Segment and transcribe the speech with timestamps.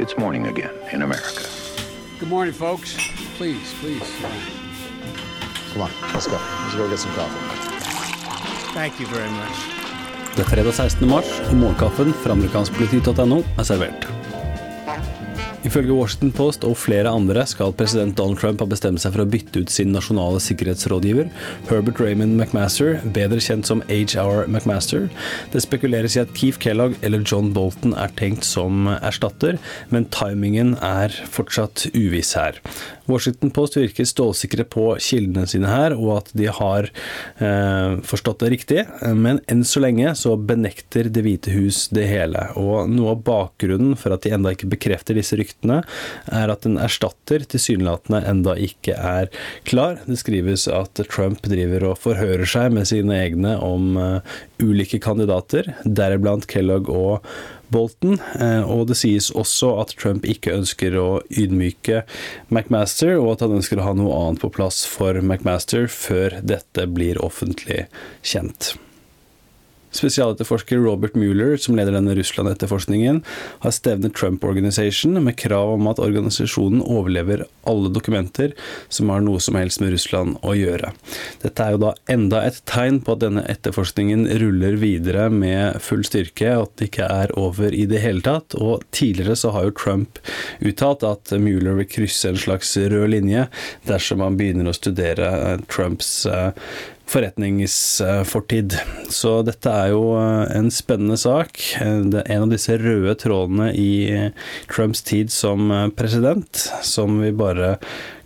[0.00, 1.44] It's morning again in America.
[2.18, 2.96] Good morning, folks.
[3.36, 4.10] Please, please.
[5.72, 6.38] Come on, let's go.
[6.62, 7.36] Let's go get some coffee.
[8.72, 9.56] Thank you very much.
[10.36, 11.08] Det er fredag 16.
[11.08, 14.19] mars, og morgenkaffen fra amerikanskpoliti.no er servert.
[15.60, 19.28] Ifølge Washington Post og flere andre skal president Donald Trump ha bestemt seg for å
[19.28, 21.28] bytte ut sin nasjonale sikkerhetsrådgiver,
[21.68, 24.46] Herbert Raymond McMaster, bedre kjent som H.R.
[24.48, 25.10] McMaster.
[25.52, 29.60] Det spekuleres i at Keith Kellogg eller John Bolton er tenkt som erstatter,
[29.92, 32.56] men timingen er fortsatt uviss her.
[33.10, 36.88] Washington Post virker stålsikre på kildene sine her, og at de har
[37.42, 38.84] eh, forstått det riktig,
[39.16, 42.46] men enn så lenge så benekter Det hvite hus det hele.
[42.60, 45.80] Og noe av bakgrunnen for at de enda ikke bekrefter disse ryktene,
[46.30, 49.30] er at en erstatter tilsynelatende enda ikke er
[49.68, 50.00] klar.
[50.06, 55.74] Det skrives at Trump driver og forhører seg med sine egne om uh, ulike kandidater,
[55.84, 57.26] deriblant Kellogg og
[57.70, 62.04] Bolton, eh, og det sies også at Trump ikke ønsker å ydmyke
[62.50, 66.86] McMaster, og at han ønsker å ha noe annet på plass for McMaster før dette
[66.90, 67.86] blir offentlig
[68.26, 68.74] kjent.
[69.90, 73.22] Spesialetterforsker Robert Mueller, som leder denne Russland-etterforskningen,
[73.64, 78.54] har stevnet Trump Organization med krav om at organisasjonen overlever alle dokumenter
[78.88, 80.92] som har noe som helst med Russland å gjøre.
[81.42, 86.04] Dette er jo da enda et tegn på at denne etterforskningen ruller videre med full
[86.06, 88.54] styrke, og at det ikke er over i det hele tatt.
[88.58, 90.22] Og tidligere så har jo Trump
[90.60, 93.46] uttalt at Mueller vil krysse en slags rød linje
[93.88, 96.50] dersom han begynner å studere Trumps uh,
[97.10, 98.76] forretningsfortid.
[99.10, 101.58] Så dette er jo eh, en spennende sak.
[101.80, 103.90] Det er en av disse røde trådene i
[104.70, 107.76] Trumps tid som eh, president, som vi bare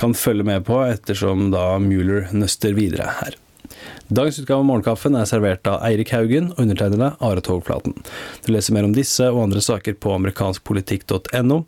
[0.00, 3.36] kan følge med på, ettersom da Mueller nøster videre her.
[4.10, 7.94] Dagens utgave av Morgenkaffen er servert av Eirik Haugen og undertegnede Are Togflaten.
[8.42, 11.60] Du leser mer om disse og andre saker på amerikanskpolitikk.no.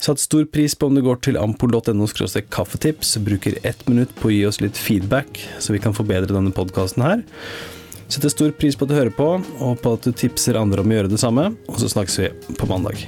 [0.00, 2.06] Satt stor pris på om du går til ampol.no
[2.48, 6.54] kaffetips, bruker ett minutt på å gi oss litt feedback, så vi kan forbedre denne
[6.56, 7.24] podkasten her.
[8.08, 9.28] Setter stor pris på at du hører på,
[9.60, 12.30] og på at du tipser andre om å gjøre det samme, og så snakkes vi
[12.56, 13.04] på mandag.